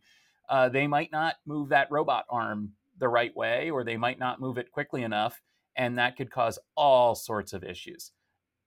[0.49, 4.39] uh, they might not move that robot arm the right way, or they might not
[4.39, 5.41] move it quickly enough.
[5.75, 8.11] And that could cause all sorts of issues.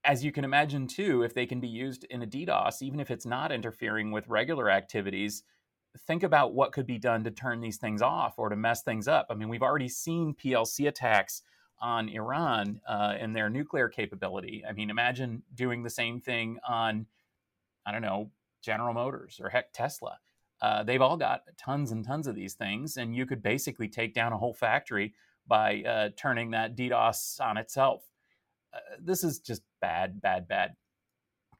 [0.04, 3.10] As you can imagine, too, if they can be used in a DDoS, even if
[3.10, 5.42] it's not interfering with regular activities,
[6.06, 9.08] think about what could be done to turn these things off or to mess things
[9.08, 9.26] up.
[9.30, 11.42] I mean, we've already seen PLC attacks
[11.80, 14.64] on Iran uh, and their nuclear capability.
[14.68, 17.06] I mean, imagine doing the same thing on,
[17.86, 18.30] I don't know,
[18.62, 20.18] General Motors or heck, Tesla.
[20.60, 24.12] Uh, they've all got tons and tons of these things, and you could basically take
[24.12, 25.14] down a whole factory
[25.46, 28.02] by uh, turning that DDoS on itself.
[28.74, 30.74] Uh, this is just bad, bad, bad.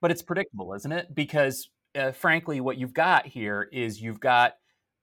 [0.00, 1.14] But it's predictable, isn't it?
[1.14, 4.54] Because uh, frankly, what you've got here is you've got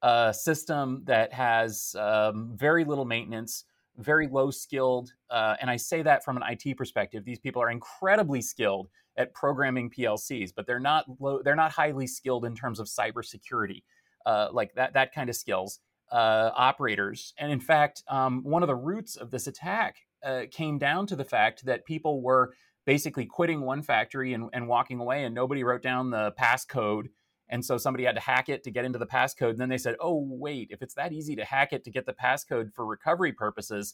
[0.01, 3.63] a system that has um, very little maintenance,
[3.97, 5.11] very low skilled.
[5.29, 7.23] Uh, and I say that from an IT perspective.
[7.25, 12.07] These people are incredibly skilled at programming PLCs, but they're not low, they're not highly
[12.07, 13.83] skilled in terms of cybersecurity,
[14.25, 15.79] uh, like that that kind of skills.
[16.11, 20.77] Uh, operators, and in fact, um, one of the roots of this attack uh, came
[20.77, 22.53] down to the fact that people were
[22.85, 27.05] basically quitting one factory and, and walking away, and nobody wrote down the passcode.
[27.49, 29.51] And so somebody had to hack it to get into the passcode.
[29.51, 32.05] And then they said, oh, wait, if it's that easy to hack it to get
[32.05, 33.93] the passcode for recovery purposes,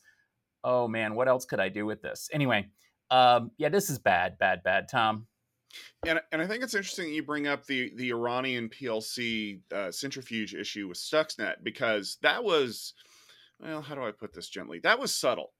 [0.63, 2.29] oh man, what else could I do with this?
[2.31, 2.67] Anyway,
[3.09, 5.27] um, yeah, this is bad, bad, bad, Tom.
[6.05, 10.53] And, and I think it's interesting you bring up the the Iranian PLC uh, centrifuge
[10.53, 12.93] issue with Stuxnet because that was,
[13.59, 14.79] well, how do I put this gently?
[14.79, 15.53] That was subtle.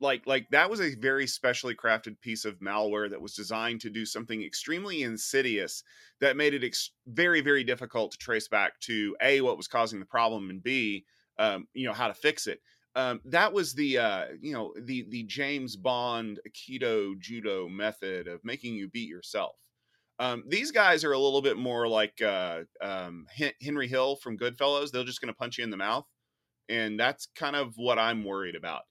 [0.00, 3.90] Like like that was a very specially crafted piece of malware that was designed to
[3.90, 5.82] do something extremely insidious
[6.20, 10.00] that made it ex- very very difficult to trace back to a what was causing
[10.00, 11.04] the problem and b
[11.38, 12.60] um, you know how to fix it
[12.96, 18.44] um, that was the uh, you know the the James Bond Aikido judo method of
[18.44, 19.56] making you beat yourself.
[20.18, 23.26] Um, these guys are a little bit more like uh, um,
[23.62, 24.90] Henry Hill from Goodfellas.
[24.90, 26.04] They're just going to punch you in the mouth,
[26.68, 28.82] and that's kind of what I'm worried about.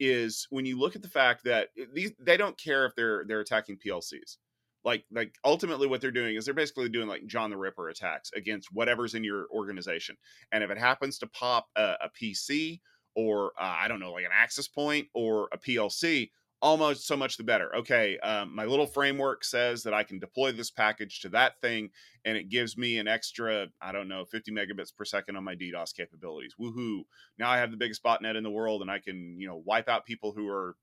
[0.00, 3.40] Is when you look at the fact that these they don't care if they're they're
[3.40, 4.36] attacking PLCs.
[4.84, 8.30] Like like ultimately what they're doing is they're basically doing like John the Ripper attacks
[8.34, 10.16] against whatever's in your organization.
[10.52, 12.80] And if it happens to pop a, a PC
[13.16, 16.30] or uh, I don't know, like an access point or a PLC,
[16.60, 17.74] almost so much the better.
[17.76, 21.90] Okay, um, my little framework says that I can deploy this package to that thing,
[22.24, 25.54] and it gives me an extra, I don't know, 50 megabits per second on my
[25.54, 26.54] DDoS capabilities.
[26.60, 27.02] Woohoo!
[27.38, 29.88] Now I have the biggest botnet in the world, and I can, you know, wipe
[29.88, 30.76] out people who are,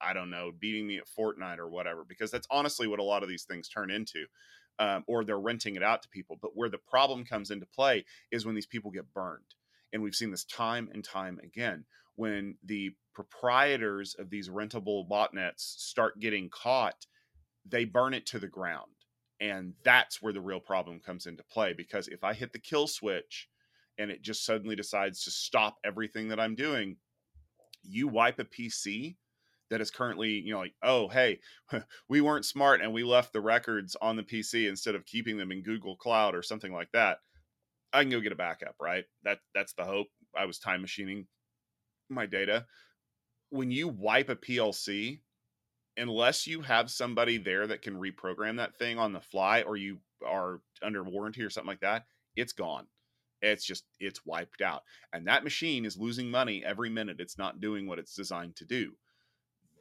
[0.00, 2.04] I don't know, beating me at Fortnite or whatever.
[2.06, 4.26] Because that's honestly what a lot of these things turn into.
[4.80, 6.36] Um, or they're renting it out to people.
[6.42, 9.54] But where the problem comes into play is when these people get burned
[9.92, 11.84] and we've seen this time and time again
[12.16, 17.06] when the proprietors of these rentable botnets start getting caught,
[17.66, 18.90] they burn it to the ground.
[19.40, 22.86] And that's where the real problem comes into play because if I hit the kill
[22.86, 23.48] switch
[23.98, 26.96] and it just suddenly decides to stop everything that I'm doing,
[27.82, 29.16] you wipe a PC
[29.70, 31.40] that is currently, you know, like, oh, hey,
[32.08, 35.50] we weren't smart and we left the records on the PC instead of keeping them
[35.50, 37.18] in Google Cloud or something like that.
[37.92, 39.04] I can go get a backup, right?
[39.22, 40.08] That that's the hope.
[40.36, 41.26] I was time machining
[42.14, 42.66] my data.
[43.50, 45.20] When you wipe a PLC,
[45.96, 49.98] unless you have somebody there that can reprogram that thing on the fly or you
[50.26, 52.04] are under warranty or something like that,
[52.36, 52.86] it's gone.
[53.42, 54.82] It's just it's wiped out.
[55.12, 58.64] And that machine is losing money every minute it's not doing what it's designed to
[58.64, 58.92] do.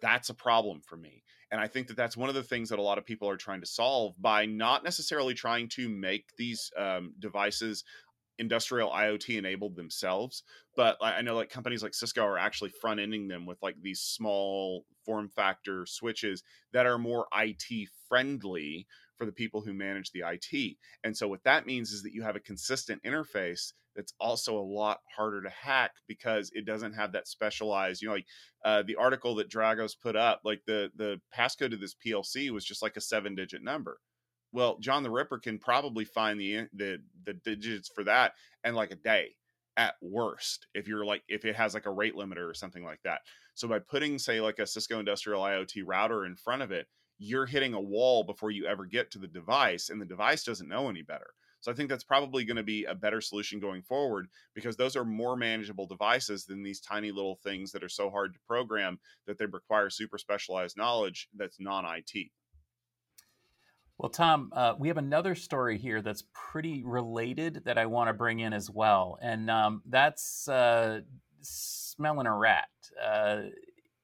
[0.02, 1.24] That's a problem for me.
[1.50, 3.38] And I think that that's one of the things that a lot of people are
[3.38, 7.84] trying to solve by not necessarily trying to make these um, devices
[8.39, 10.43] industrial IoT enabled themselves,
[10.76, 14.02] but I know like companies like Cisco are actually front ending them with like these
[14.02, 20.24] small form factor switches that are more IT friendly for the people who manage the
[20.26, 20.78] IT.
[21.04, 24.62] And so what that means is that you have a consistent interface that's also a
[24.62, 28.26] lot harder to hack because it doesn't have that specialized, you know, like
[28.65, 32.65] uh, the article that Dragos put up, like the the passcode of this PLC was
[32.65, 34.00] just like a seven digit number.
[34.54, 38.92] Well, John the Ripper can probably find the the the digits for that in like
[38.92, 39.36] a day
[39.76, 43.02] at worst if you're like if it has like a rate limiter or something like
[43.04, 43.22] that.
[43.56, 46.88] So by putting say like a Cisco Industrial IoT router in front of it,
[47.18, 50.70] you're hitting a wall before you ever get to the device and the device doesn't
[50.70, 51.32] know any better.
[51.62, 54.98] So I think that's probably going to be a better solution going forward because those
[54.98, 59.00] are more manageable devices than these tiny little things that are so hard to program
[59.28, 62.32] that they require super specialized knowledge that's non-IT.
[64.04, 68.13] Well, Tom, uh, we have another story here that's pretty related that I want to
[68.13, 71.00] bring in as well, and um, that's uh,
[71.39, 72.68] smelling a rat.
[73.02, 73.44] Uh,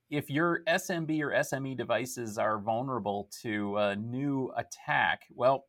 [0.09, 5.65] if your SMB or SME devices are vulnerable to a new attack, well,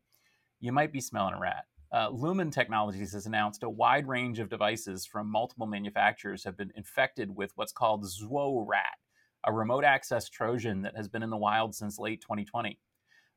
[0.61, 1.65] you might be smelling a rat.
[1.93, 6.71] Uh, Lumen Technologies has announced a wide range of devices from multiple manufacturers have been
[6.77, 8.95] infected with what's called ZuoRat,
[9.43, 12.79] a remote access Trojan that has been in the wild since late 2020.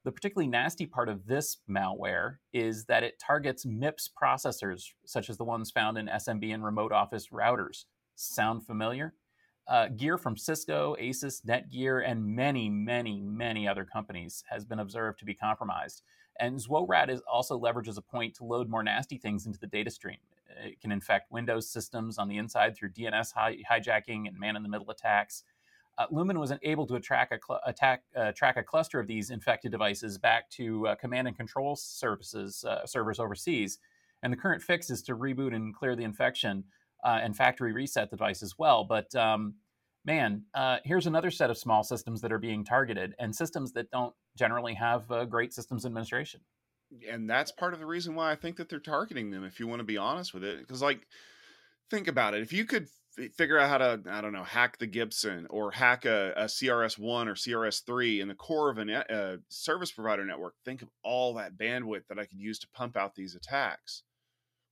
[0.05, 5.39] The particularly nasty part of this malware is that it targets MIPS processors, such as
[5.39, 7.87] the ones found in SMB and remote office routers.
[8.15, 9.15] Sound familiar?
[9.67, 15.19] Uh, gear from Cisco, Asus, Netgear, and many, many, many other companies has been observed
[15.21, 16.03] to be compromised.
[16.39, 19.91] And ZuoRat is also leverages a point to load more nasty things into the data
[19.91, 20.19] stream.
[20.63, 25.45] It can infect Windows systems on the inside through DNS hi- hijacking and man-in-the-middle attacks.
[25.97, 29.31] Uh, Lumen wasn't able to track a, cl- attack, uh, track a cluster of these
[29.31, 33.79] infected devices back to uh, command and control services uh, servers overseas.
[34.23, 36.65] And the current fix is to reboot and clear the infection
[37.05, 38.85] uh, and factory reset the device as well.
[38.85, 39.55] But um,
[40.05, 43.91] man, uh, here's another set of small systems that are being targeted and systems that
[43.91, 46.41] don't generally have great systems administration.
[47.11, 49.67] And that's part of the reason why I think that they're targeting them, if you
[49.67, 50.61] want to be honest with it.
[50.61, 51.07] Because, like,
[51.91, 52.43] think about it.
[52.43, 52.89] If you could
[53.37, 56.99] figure out how to I don't know hack the Gibson or hack a, a CRS
[56.99, 60.55] one or CRS three in the core of a uh, service provider network.
[60.65, 64.03] Think of all that bandwidth that I could use to pump out these attacks.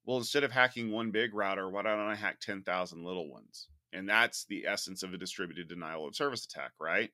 [0.05, 3.68] Well, instead of hacking one big router, why don't I hack ten thousand little ones?
[3.92, 7.11] And that's the essence of a distributed denial of service attack, right?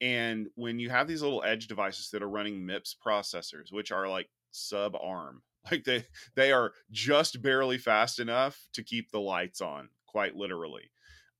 [0.00, 4.08] And when you have these little edge devices that are running MIPS processors, which are
[4.08, 9.60] like sub arm, like they they are just barely fast enough to keep the lights
[9.60, 10.90] on quite literally.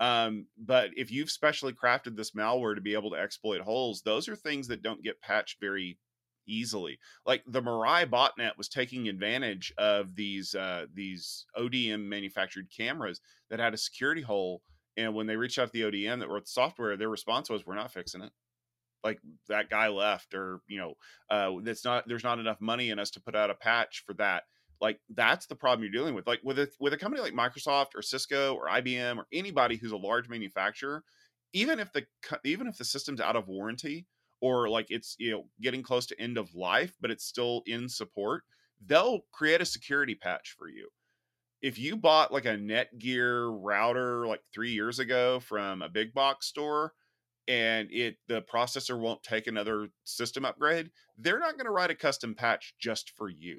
[0.00, 4.28] Um, but if you've specially crafted this malware to be able to exploit holes, those
[4.28, 5.98] are things that don't get patched very
[6.46, 6.98] easily.
[7.24, 13.60] Like the Mirai botnet was taking advantage of these uh, these ODM manufactured cameras that
[13.60, 14.62] had a security hole,
[14.96, 17.64] and when they reached out to the ODM that wrote the software, their response was,
[17.64, 18.32] "We're not fixing it."
[19.04, 20.94] Like that guy left, or you know,
[21.30, 24.14] uh, that's not there's not enough money in us to put out a patch for
[24.14, 24.44] that
[24.82, 27.94] like that's the problem you're dealing with like with a with a company like microsoft
[27.94, 31.02] or cisco or ibm or anybody who's a large manufacturer
[31.54, 32.04] even if the
[32.44, 34.06] even if the system's out of warranty
[34.42, 37.88] or like it's you know getting close to end of life but it's still in
[37.88, 38.42] support
[38.86, 40.88] they'll create a security patch for you.
[41.60, 46.46] If you bought like a netgear router like three years ago from a big box
[46.46, 46.92] store
[47.46, 51.94] and it the processor won't take another system upgrade they're not going to write a
[51.94, 53.58] custom patch just for you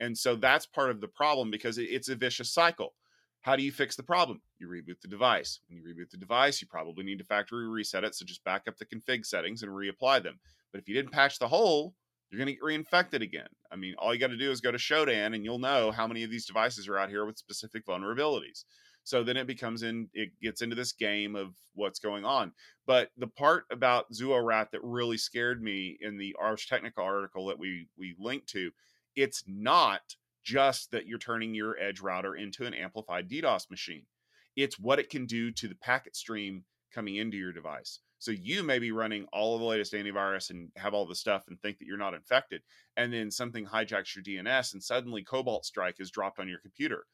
[0.00, 2.94] and so that's part of the problem because it's a vicious cycle.
[3.42, 4.42] How do you fix the problem?
[4.58, 5.60] You reboot the device.
[5.68, 8.14] When you reboot the device, you probably need to factory reset it.
[8.14, 10.38] So just back up the config settings and reapply them.
[10.72, 11.94] But if you didn't patch the hole,
[12.30, 13.48] you're going to get reinfected again.
[13.70, 16.06] I mean, all you got to do is go to Shodan and you'll know how
[16.06, 18.64] many of these devices are out here with specific vulnerabilities.
[19.04, 22.52] So then it becomes in, it gets into this game of what's going on.
[22.86, 27.58] But the part about ZuoRat that really scared me in the Ars Technica article that
[27.58, 28.70] we we linked to
[29.18, 34.06] it's not just that you're turning your edge router into an amplified DDoS machine.
[34.54, 37.98] It's what it can do to the packet stream coming into your device.
[38.20, 41.44] So you may be running all of the latest antivirus and have all the stuff
[41.48, 42.62] and think that you're not infected.
[42.96, 47.04] And then something hijacks your DNS and suddenly Cobalt Strike is dropped on your computer.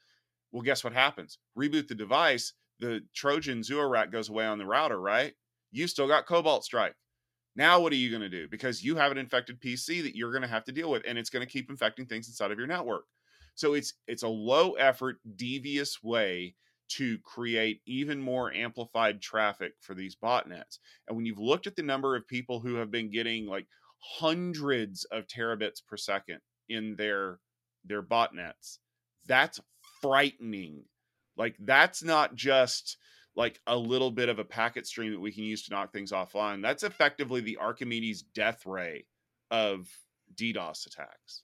[0.53, 1.39] Well, guess what happens?
[1.59, 5.33] Reboot the device, the Trojan ZuoRat goes away on the router, right?
[5.73, 6.97] You still got Cobalt Strike.
[7.57, 8.49] Now, what are you going to do?
[8.49, 11.19] Because you have an infected PC that you're going to have to deal with, and
[11.19, 13.05] it's going to keep infecting things inside of your network.
[13.55, 16.57] So it's it's a low effort, devious way
[16.97, 20.79] to create even more amplified traffic for these botnets.
[21.09, 23.67] And when you've looked at the number of people who have been getting like
[23.99, 27.39] hundreds of terabits per second in their
[27.85, 28.79] their botnets,
[29.27, 29.61] that's
[30.03, 30.85] frightening.
[31.37, 32.97] Like that's not just
[33.37, 36.13] like a little bit of a packet stream that we can use to knock things
[36.13, 36.63] offline.
[36.63, 39.07] That's effectively the Archimedes death ray
[39.51, 39.89] of
[40.35, 41.43] DDoS attacks.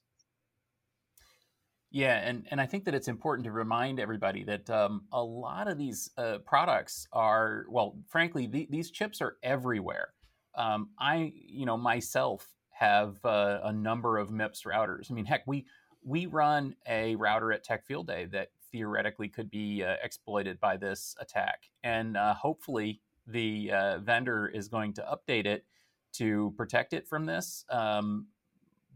[1.93, 5.67] Yeah, and, and I think that it's important to remind everybody that um, a lot
[5.67, 10.13] of these uh, products are, well, frankly, the, these chips are everywhere.
[10.55, 15.11] Um, I, you know, myself have uh, a number of MIPS routers.
[15.11, 15.65] I mean, heck, we
[16.03, 20.77] we run a router at Tech Field Day that theoretically could be uh, exploited by
[20.77, 21.69] this attack.
[21.83, 25.65] And uh, hopefully, the uh, vendor is going to update it
[26.13, 27.65] to protect it from this.
[27.69, 28.27] Um,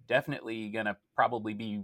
[0.07, 1.83] definitely going to probably be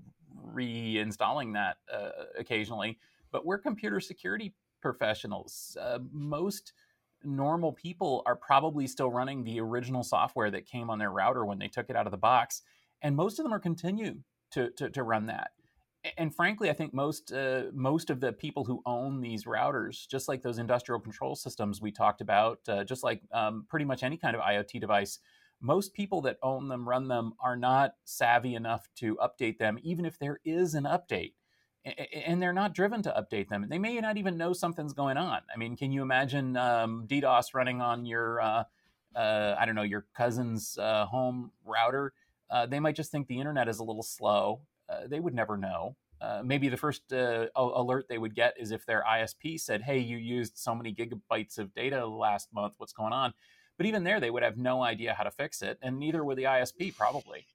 [0.54, 3.00] reinstalling that uh, occasionally.
[3.32, 5.78] But we're computer security professionals.
[5.80, 6.74] Uh, most
[7.24, 11.60] normal people are probably still running the original software that came on their router when
[11.60, 12.64] they took it out of the box.
[13.02, 14.18] And most of them are continue
[14.52, 15.52] to, to, to run that
[16.18, 20.28] and frankly, I think most uh, most of the people who own these routers, just
[20.28, 24.18] like those industrial control systems we talked about, uh, just like um, pretty much any
[24.18, 25.20] kind of IoT device,
[25.62, 30.06] most people that own them, run them, are not savvy enough to update them, even
[30.06, 31.34] if there is an update.
[32.26, 33.66] And they're not driven to update them.
[33.68, 35.42] They may not even know something's going on.
[35.54, 38.64] I mean, can you imagine um, DDoS running on your, uh,
[39.16, 42.14] uh I don't know, your cousin's uh, home router?
[42.52, 44.62] Uh, they might just think the internet is a little slow
[44.92, 45.96] uh, they would never know.
[46.20, 49.98] Uh, maybe the first uh, alert they would get is if their ISP said, "Hey,
[49.98, 52.76] you used so many gigabytes of data last month.
[52.78, 53.34] What's going on?"
[53.78, 56.38] But even there, they would have no idea how to fix it, and neither would
[56.38, 57.48] the ISP probably.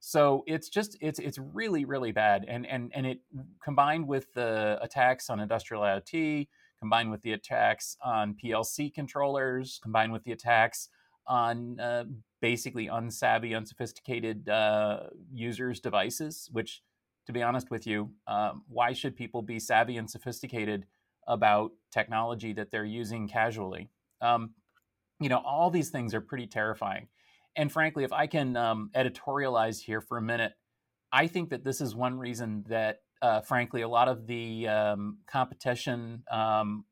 [0.00, 3.20] So it's just it's it's really really bad, and and and it
[3.62, 6.48] combined with the attacks on industrial IoT,
[6.80, 10.88] combined with the attacks on PLC controllers, combined with the attacks
[11.28, 12.04] on uh,
[12.40, 15.00] basically unsavvy, unsophisticated uh,
[15.32, 16.48] users' devices.
[16.52, 16.82] Which,
[17.26, 20.86] to be honest with you, um, why should people be savvy and sophisticated
[21.26, 23.90] about technology that they're using casually?
[24.20, 24.54] Um,
[25.20, 27.08] you know, all these things are pretty terrifying.
[27.56, 30.52] And frankly, if I can um, editorialize here for a minute,
[31.12, 35.18] I think that this is one reason that, uh, frankly, a lot of the um,
[35.26, 36.84] competition um,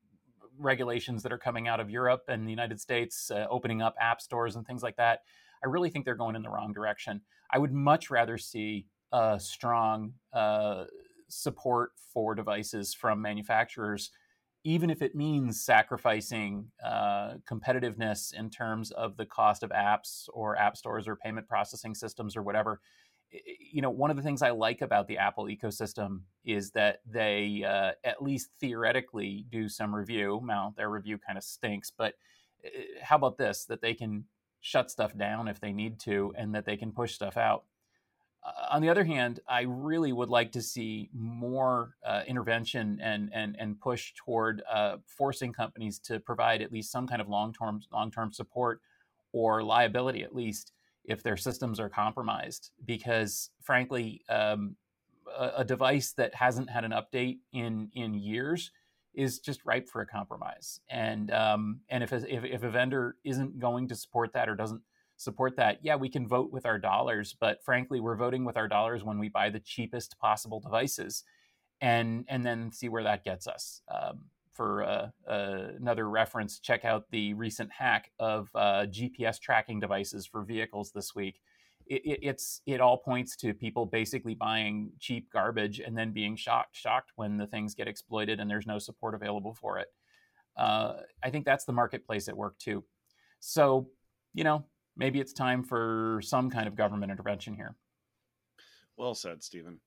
[0.58, 4.20] regulations that are coming out of Europe and the United States, uh, opening up app
[4.20, 5.20] stores and things like that,
[5.64, 7.22] I really think they're going in the wrong direction.
[7.50, 10.84] I would much rather see a strong uh,
[11.28, 14.10] support for devices from manufacturers,
[14.64, 20.56] even if it means sacrificing uh, competitiveness in terms of the cost of apps or
[20.56, 22.80] app stores or payment processing systems or whatever
[23.72, 27.64] you know, one of the things I like about the Apple ecosystem is that they,
[27.66, 30.40] uh, at least theoretically, do some review.
[30.44, 32.14] Now, their review kind of stinks, but
[32.64, 32.68] uh,
[33.02, 33.64] how about this?
[33.64, 34.24] That they can
[34.60, 37.64] shut stuff down if they need to, and that they can push stuff out.
[38.42, 43.30] Uh, on the other hand, I really would like to see more uh, intervention and
[43.34, 47.52] and and push toward uh, forcing companies to provide at least some kind of long
[47.52, 48.80] term long term support
[49.32, 50.72] or liability, at least
[51.06, 54.76] if their systems are compromised because frankly um,
[55.38, 58.70] a, a, device that hasn't had an update in in years
[59.14, 60.80] is just ripe for a compromise.
[60.90, 64.54] And um, and if, a, if, if a vendor isn't going to support that or
[64.54, 64.82] doesn't
[65.18, 68.68] support that yeah we can vote with our dollars but frankly we're voting with our
[68.68, 71.24] dollars when we buy the cheapest possible devices
[71.80, 73.82] and and then see where that gets us.
[73.92, 74.24] Um,
[74.56, 80.26] for uh, uh, another reference, check out the recent hack of uh, GPS tracking devices
[80.26, 81.40] for vehicles this week.
[81.86, 86.34] It, it, it's it all points to people basically buying cheap garbage and then being
[86.34, 89.88] shocked shocked when the things get exploited and there's no support available for it.
[90.56, 92.82] Uh, I think that's the marketplace at work too.
[93.38, 93.88] So
[94.34, 94.64] you know
[94.96, 97.76] maybe it's time for some kind of government intervention here.
[98.96, 99.78] Well said, Stephen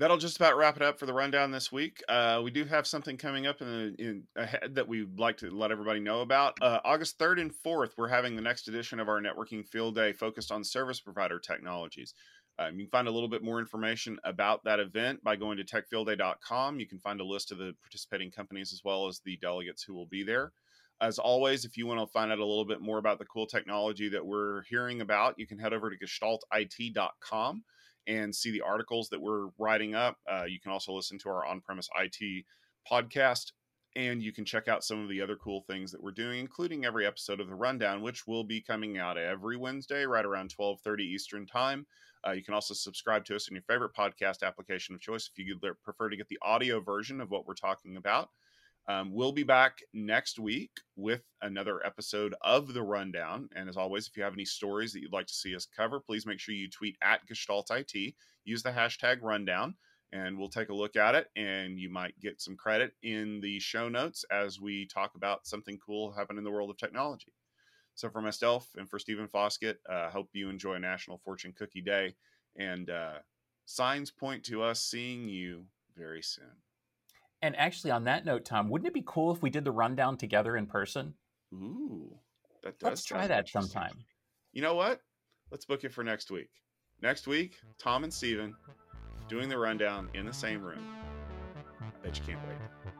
[0.00, 2.02] that'll just about wrap it up for the rundown this week.
[2.08, 5.50] Uh, we do have something coming up in, the, in ahead that we'd like to
[5.50, 6.54] let everybody know about.
[6.62, 10.14] Uh, August 3rd and 4th, we're having the next edition of our networking field day
[10.14, 12.14] focused on service provider technologies.
[12.58, 15.64] Um, you can find a little bit more information about that event by going to
[15.64, 16.80] techfieldday.com.
[16.80, 19.94] You can find a list of the participating companies as well as the delegates who
[19.94, 20.52] will be there.
[21.02, 23.46] As always, if you want to find out a little bit more about the cool
[23.46, 27.64] technology that we're hearing about, you can head over to gestaltit.com
[28.10, 30.18] and see the articles that we're writing up.
[30.30, 32.44] Uh, you can also listen to our on premise IT
[32.90, 33.52] podcast.
[33.96, 36.84] And you can check out some of the other cool things that we're doing, including
[36.84, 41.04] every episode of the Rundown, which will be coming out every Wednesday, right around 1230
[41.04, 41.86] Eastern Time.
[42.26, 45.44] Uh, you can also subscribe to us in your favorite podcast application of choice if
[45.44, 48.28] you prefer to get the audio version of what we're talking about.
[48.90, 53.48] Um, we'll be back next week with another episode of the rundown.
[53.54, 56.00] And as always, if you have any stories that you'd like to see us cover,
[56.00, 58.14] please make sure you tweet at Gestalt IT.
[58.44, 59.76] Use the hashtag rundown,
[60.12, 61.28] and we'll take a look at it.
[61.36, 65.78] And you might get some credit in the show notes as we talk about something
[65.78, 67.32] cool happening in the world of technology.
[67.94, 71.82] So, for myself and for Stephen Foskett, I uh, hope you enjoy National Fortune Cookie
[71.82, 72.16] Day.
[72.56, 73.18] And uh,
[73.66, 75.66] signs point to us seeing you
[75.96, 76.56] very soon.
[77.42, 80.16] And actually, on that note, Tom, wouldn't it be cool if we did the rundown
[80.16, 81.14] together in person?
[81.54, 82.18] Ooh,
[82.62, 82.88] that does.
[82.88, 84.04] Let's try that sometime.
[84.52, 85.00] You know what?
[85.50, 86.50] Let's book it for next week.
[87.02, 88.54] Next week, Tom and Stephen
[89.28, 90.84] doing the rundown in the same room.
[91.80, 92.92] I bet you can't wait.